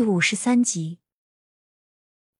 [0.00, 0.98] 第五十三集，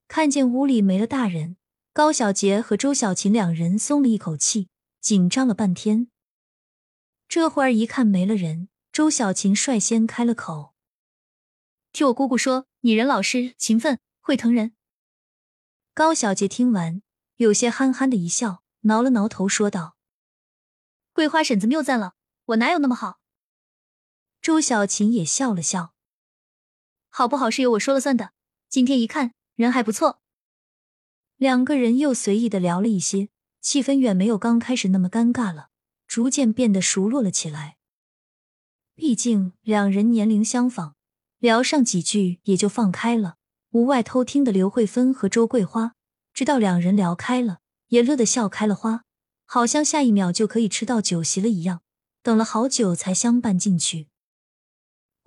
[0.09, 1.59] 看见屋里没了大人，
[1.93, 6.09] 高小杰和周小琴两人松了一口气，紧张了半天。
[7.29, 10.73] 这会儿一看没了人，周小琴率先开了口
[11.93, 14.75] ：“听我姑姑说，你人老实、勤奋，会疼人。”
[15.93, 17.03] 高小杰听完，
[17.37, 19.99] 有些憨憨的一笑，挠了挠头，说道
[21.13, 22.15] ：“桂花婶子谬赞了，
[22.47, 23.21] 我哪有那么好？”
[24.41, 25.93] 周小琴也笑了笑。
[27.11, 28.31] 好不好是由我说了算的。
[28.69, 30.21] 今天一看人还不错，
[31.37, 33.29] 两个人又随意的聊了一些，
[33.61, 35.69] 气氛远没有刚开始那么尴尬了，
[36.07, 37.77] 逐渐变得熟络了起来。
[38.95, 40.95] 毕竟两人年龄相仿，
[41.39, 43.37] 聊上几句也就放开了。
[43.71, 45.95] 屋外偷听的刘慧芬和周桂花
[46.33, 49.05] 知道两人聊开了，也乐得笑开了花，
[49.47, 51.83] 好像下一秒就可以吃到酒席了一样。
[52.23, 54.10] 等了好久才相伴进去。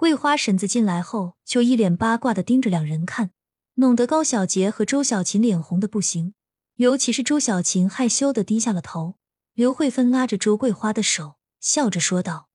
[0.03, 3.31] 桂花婶子进来后，就一脸八卦的盯着两人看，
[3.75, 6.33] 弄得高小杰和周小琴脸红的不行。
[6.75, 9.16] 尤其是周小琴害羞的低下了头。
[9.53, 12.50] 刘慧芬拉着周桂花的手，笑着说道：“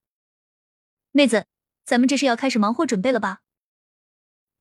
[1.11, 1.47] 妹子，
[1.87, 3.41] 咱们这是要开始忙活准备了吧？”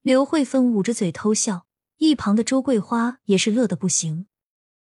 [0.01, 4.27] 刘慧芬捂着嘴偷笑，一旁的周桂花也是乐得不行。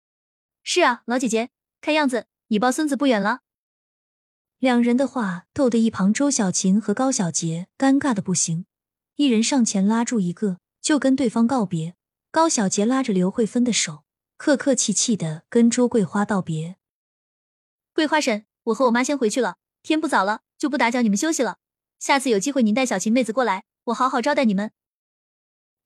[0.63, 1.49] “是啊，老姐姐，
[1.81, 3.41] 看样子你抱孙子不远了。”
[4.65, 8.65] 两人的话逗得一旁周小琴和高小杰尴尬的不行，
[9.17, 11.97] 一人上前拉住一个，就跟对方告别。
[12.31, 14.05] 高小杰拉着刘慧芬的手，
[14.39, 16.77] 客客气气的跟周桂花道别
[17.93, 21.59] ：“桂花婶，我和我妈先回去了，天不早了，就不打搅你们休息了。
[21.99, 24.71] 下次有机会您带小琴妹子过来，我好好招待你们。”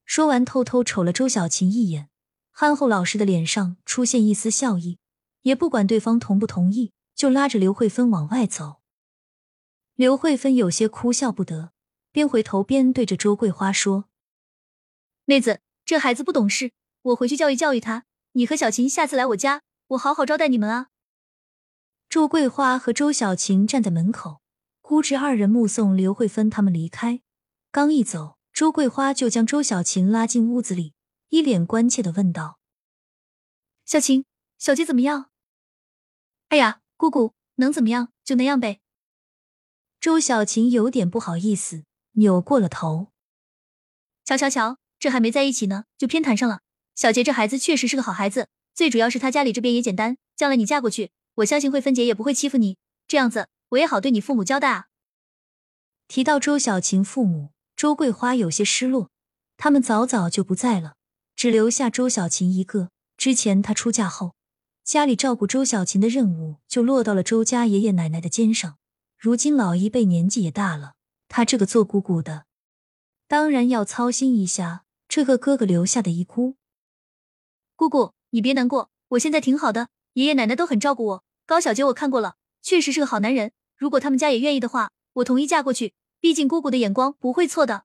[0.06, 2.11] 说完，偷偷瞅了周小琴一眼，
[2.53, 4.99] 憨厚老实的脸上出现一丝笑意，
[5.43, 6.93] 也不管对方同不同意。
[7.19, 8.81] 就拉着刘慧芬往外走，
[9.97, 11.73] 刘慧芬有些哭笑不得，
[12.13, 14.05] 边回头边对着周桂花说
[15.27, 16.71] ：“妹子，这孩子不懂事，
[17.03, 18.05] 我回去教育教育他。
[18.35, 20.91] 你和小琴下次来我家，我好好招待你们啊。”
[22.09, 24.41] 周桂花和周小琴站在门口，
[24.81, 27.23] 姑侄二人目送刘慧芬他们离开。
[27.73, 30.95] 刚一走，周桂花就将周小琴拉进屋子里，
[31.31, 32.61] 一脸关切的问道
[33.84, 34.25] ：“小琴，
[34.57, 35.33] 小杰怎么样
[36.51, 38.81] ？”“哎呀。”姑姑能怎么样就那样呗。
[40.00, 43.12] 周小琴有点不好意思，扭过了头。
[44.25, 46.60] 瞧瞧瞧，这还没在一起呢，就偏谈上了。
[46.97, 52.76] 小杰这孩子确实是个好孩子，最主要是他家里这边也简单，将来你嫁过去，我相信慧芬姐也不会欺负你。
[53.06, 54.86] 这样子我也好对你父母交代啊。
[56.09, 59.10] 提到周小琴父母，周桂花有些失落，
[59.56, 60.97] 他们早早就不在了，
[61.36, 62.91] 只留下周小琴一个。
[63.16, 64.38] 之前她出嫁后。
[64.88, 68.78] 家里照顾周小琴的任务就落到了周家爷爷奶奶的肩上。
[69.19, 70.94] 如今老一辈年纪也大了，
[71.28, 72.47] 她这个做姑姑的，
[73.27, 76.56] 当然要操心一下这个哥哥留下的遗孤。
[77.77, 81.25] 姑姑，你别难过，我现在挺好的，爷爷奶奶都很照顾我。
[81.44, 83.53] 高小杰我看过了，确实是个好男人。
[83.77, 85.93] 如果他们家也愿意的话，我同意嫁过去。
[86.19, 87.84] 毕竟姑姑的眼光不会错的。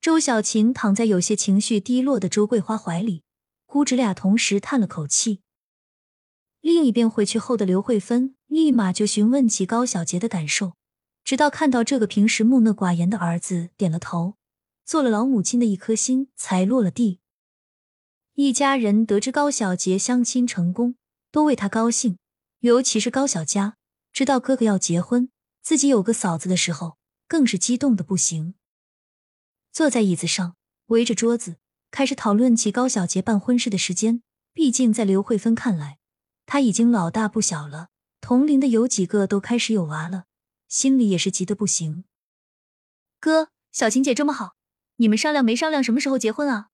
[0.00, 3.22] 周小琴躺在有些情绪低落的周桂花怀里，
[3.66, 5.42] 姑侄俩同时叹了口气。
[6.66, 10.72] 另一边回去后的刘慧芬立马就询问起高小杰的感受，
[11.22, 14.34] 直到看到这个平时木讷寡言的儿子点了头，
[14.84, 17.20] 做了老母亲的一颗心才落了地。
[18.34, 20.96] 一家人得知高小杰相亲成功，
[21.30, 22.18] 都为他高兴，
[22.58, 23.76] 尤其是高小佳，
[24.12, 25.28] 知道哥哥要结婚，
[25.62, 28.56] 自己有个嫂子的时候，更是激动的不行。
[29.70, 30.56] 坐在椅子上，
[30.86, 31.58] 围着桌子，
[31.92, 34.24] 开始讨论起高小杰办婚事的时间。
[34.52, 35.98] 毕竟在刘慧芬看来，
[36.46, 37.88] 他已经老大不小了，
[38.20, 40.26] 同龄的有几个都开始有娃了，
[40.68, 42.04] 心里也是急得不行。
[43.18, 44.56] 哥，小琴姐这么好，
[44.96, 46.68] 你们商量没商量什么时候结婚啊？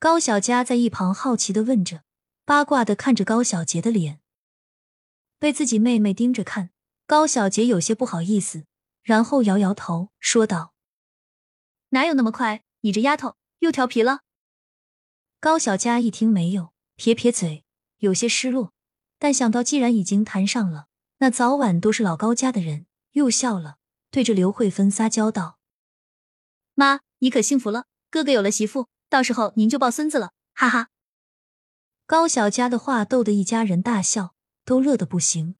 [0.00, 2.02] 高小佳在一旁好奇的问着，
[2.44, 4.20] 八卦的看着高小杰的脸。
[5.38, 6.70] 被自己妹妹盯着看，
[7.06, 8.64] 高小杰有些不好意思，
[9.02, 10.74] 然后摇摇头说道
[11.90, 12.64] ：“哪有那么快？
[12.80, 14.22] 你这丫头又调皮了。”
[15.38, 17.64] 高小佳一听没有，撇撇嘴。
[17.98, 18.72] 有些失落，
[19.18, 20.86] 但想到既然已经谈上了，
[21.18, 23.78] 那早晚都是老高家的人，又笑了，
[24.10, 25.58] 对着刘慧芬撒娇道
[26.74, 30.90] ：“妈，你可幸福了，哥哥有了媳妇，到时候您就抱孙子了，哈哈。”
[32.06, 34.34] 高小佳的话逗得一家人大笑，
[34.64, 35.56] 都乐得不行。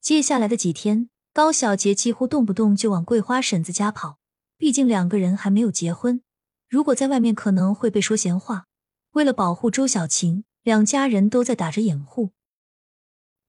[0.00, 4.18] 接下来的几天，高小杰几乎动不动就往桂花婶子家跑，
[4.58, 6.22] 毕竟两个人还没有结婚，
[6.68, 8.66] 如果在外面可能会被说闲话。
[9.12, 10.44] 为了保护周小琴。
[10.62, 12.30] 两家人都在打着掩护，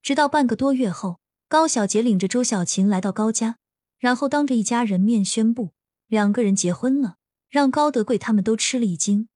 [0.02, 3.58] 直到半个多月后，高小杰领着周小琴来到高家，
[4.00, 5.74] 然后当着一家人面宣布
[6.08, 7.18] 两个人结婚了，
[7.50, 9.30] 让高德贵他们都吃了一惊。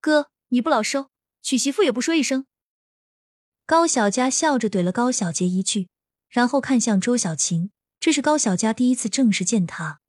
[0.00, 1.08] 哥，你不老收，
[1.42, 2.44] 娶媳妇也不说一声。
[3.64, 5.88] 高小佳笑着怼了高小杰一句，
[6.28, 7.70] 然后看向周小琴。
[8.00, 10.00] 这是高小佳第一次正式见他。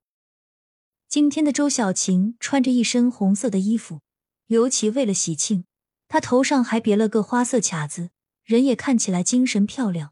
[1.07, 4.01] 今天的周小晴穿着一身红色的衣服，
[4.45, 5.65] 尤其为了喜庆，
[6.09, 8.09] 他头上还别了个花色卡子，
[8.43, 10.11] 人也看起来精神漂亮。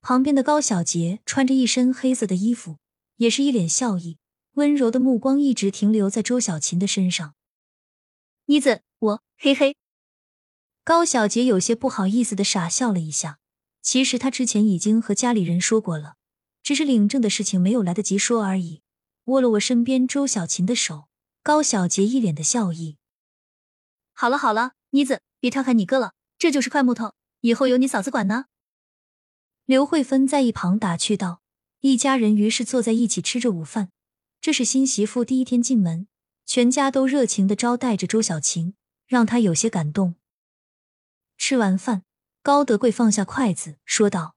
[0.00, 2.78] 旁边的高小杰穿着一身黑色的衣服，
[3.16, 4.18] 也是一脸笑意，
[4.52, 7.34] 温柔的目光一直停留在周小琴的身上。
[8.44, 9.76] 妮子，我嘿嘿。
[10.84, 13.40] 高小杰有些不好意思的傻笑了一下。
[13.80, 16.16] 其实他之前已经和家里人说过了，
[16.62, 18.82] 只是领证的事情没有来得及说而已。
[19.24, 21.08] 握了握身边周小琴的手，
[21.42, 22.98] 高小杰一脸的笑意。
[24.12, 28.46] 好了好了，妮子，别调侃你哥了，这就是块木头，以后由你嫂子管呢。
[29.64, 31.42] 刘慧芬在一旁打趣道。
[31.80, 33.90] 一家人于是坐在一起吃着午饭。
[34.40, 36.08] 这是新媳妇第一天进门，
[36.44, 38.74] 全家都热情的招待着周小琴，
[39.06, 40.16] 让她有些感动。
[41.36, 42.02] 吃完饭，
[42.42, 44.34] 高德贵放下筷子说道：“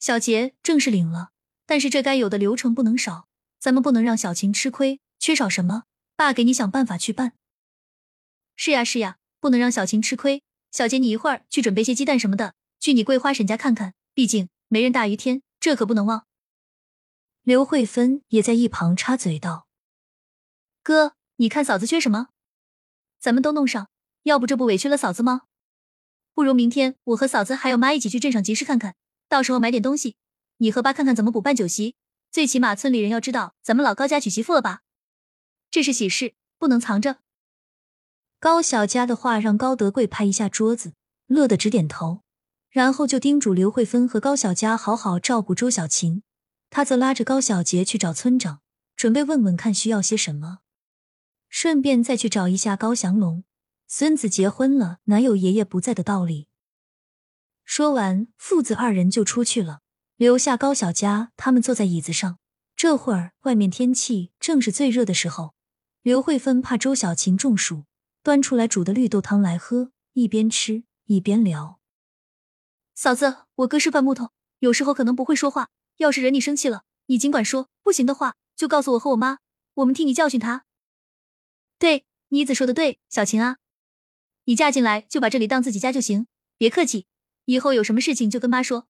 [0.00, 1.30] 小杰，正式领了，
[1.64, 3.28] 但是这该有的流程不能少。”
[3.58, 5.84] 咱们不能让小琴吃亏，缺少什么，
[6.14, 7.32] 爸给你想办法去办。
[8.54, 10.42] 是呀是呀，不能让小晴吃亏。
[10.70, 16.26] 小杰，你一会儿去准备些鸡蛋什么的，去你桂花婶家看看，毕竟媒人大于天，这可不能忘。
[17.42, 19.66] 刘慧芬也在一旁插嘴道
[20.82, 22.28] ：“哥，你看嫂子缺什么，
[23.18, 23.88] 咱们都弄上，
[24.24, 25.42] 要不这不委屈了嫂子吗？
[26.34, 28.94] 不如明天我和嫂子还有妈一起去镇上集市看看，
[29.28, 30.16] 到时候买点东西，
[30.58, 31.94] 你和爸看看怎么补办酒席。”
[32.28, 34.82] 最起码村里人要知道咱们老高家娶媳妇了吧？
[35.70, 37.20] 这是喜事，不能藏着。
[38.38, 40.92] 高小佳的话让高德贵拍一下桌子，
[41.26, 42.22] 乐得直点头，
[42.68, 46.22] 然后就叮嘱刘慧芬和高小佳好好照顾周小琴。
[46.68, 48.60] 他则拉着高小杰去找村长，
[48.94, 50.58] 准备问问看需要些什么，
[51.48, 53.44] 顺便再去找一下高祥龙。
[53.88, 56.48] 孙子结婚了，哪有爷爷不在的道理？
[57.64, 59.80] 说完，父子二人就出去了。
[60.16, 62.38] 留下高小佳他们坐在椅子上。
[62.74, 65.54] 这会儿外面天气正是最热的时候，
[66.02, 67.84] 刘慧芬怕周小琴中暑，
[68.26, 71.78] 端出来煮的绿豆汤来喝，一边吃一边聊。
[72.92, 75.70] 嫂子，我哥是块木头，有时候可能不会说话。
[75.98, 79.38] 要是惹你生气了，你尽管说，不行的话就告诉我和我妈，
[79.74, 80.64] 我们替你教训他。
[81.78, 83.58] 对，妮子说的对，小琴啊，
[84.46, 86.26] 你嫁进来就把这里当自己家就行，
[86.58, 87.06] 别客气，
[87.44, 88.88] 以后有什么事情就跟妈说。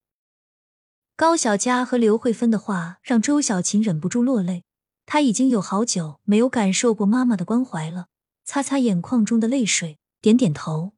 [1.14, 4.64] 高小佳和刘慧芬的话让周小琴忍不住落泪，
[5.04, 8.06] 她已经有好久没有感受过妈妈的关怀了。
[8.46, 10.94] 擦擦眼眶中的泪水，点点头，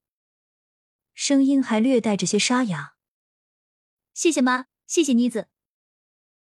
[1.14, 2.92] 声音还略带着些沙哑
[4.12, 5.48] ：“谢谢妈，谢谢妮子。”